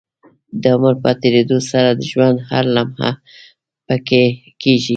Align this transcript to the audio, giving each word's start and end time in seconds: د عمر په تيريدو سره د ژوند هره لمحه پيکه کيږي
د 0.61 0.63
عمر 0.75 0.93
په 1.03 1.11
تيريدو 1.21 1.57
سره 1.71 1.89
د 1.93 2.01
ژوند 2.11 2.37
هره 2.49 2.69
لمحه 2.75 3.11
پيکه 3.87 4.23
کيږي 4.61 4.89